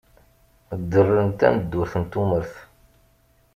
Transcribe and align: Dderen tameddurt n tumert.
Dderen 0.81 1.29
tameddurt 1.39 1.93
n 2.01 2.03
tumert. 2.11 2.53